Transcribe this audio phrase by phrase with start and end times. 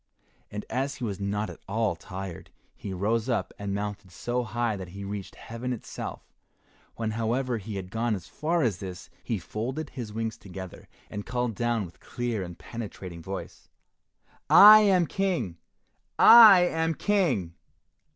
[0.49, 4.75] And as he was not at all tired, he rose up and mounted so high
[4.75, 6.23] that he reached heaven itself.
[6.95, 11.23] When, however, he had gone as far as this, he folded his wings together, and
[11.23, 13.69] called down with clear and penetrating voice,
[14.49, 15.57] "I am King!
[16.17, 17.53] I am King."